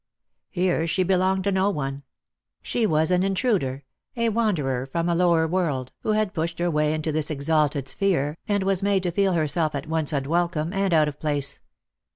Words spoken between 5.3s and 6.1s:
world,